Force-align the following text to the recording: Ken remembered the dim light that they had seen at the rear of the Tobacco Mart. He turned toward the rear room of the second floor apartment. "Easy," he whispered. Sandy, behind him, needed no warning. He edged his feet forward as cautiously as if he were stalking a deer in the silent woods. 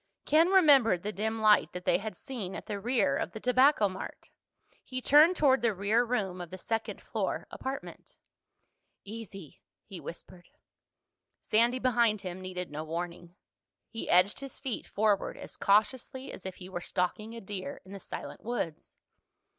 Ken 0.25 0.49
remembered 0.49 1.03
the 1.03 1.11
dim 1.11 1.39
light 1.39 1.73
that 1.73 1.85
they 1.85 1.99
had 1.99 2.17
seen 2.17 2.55
at 2.55 2.65
the 2.65 2.79
rear 2.79 3.15
of 3.15 3.33
the 3.33 3.39
Tobacco 3.39 3.87
Mart. 3.87 4.31
He 4.83 4.99
turned 4.99 5.35
toward 5.35 5.61
the 5.61 5.75
rear 5.75 6.03
room 6.03 6.41
of 6.41 6.49
the 6.49 6.57
second 6.57 6.99
floor 6.99 7.45
apartment. 7.51 8.17
"Easy," 9.03 9.61
he 9.85 9.99
whispered. 9.99 10.47
Sandy, 11.39 11.77
behind 11.77 12.21
him, 12.21 12.41
needed 12.41 12.71
no 12.71 12.83
warning. 12.83 13.35
He 13.91 14.09
edged 14.09 14.39
his 14.39 14.57
feet 14.57 14.87
forward 14.87 15.37
as 15.37 15.55
cautiously 15.55 16.31
as 16.33 16.47
if 16.47 16.55
he 16.55 16.67
were 16.67 16.81
stalking 16.81 17.35
a 17.35 17.39
deer 17.39 17.79
in 17.85 17.91
the 17.91 17.99
silent 17.99 18.41
woods. 18.43 18.95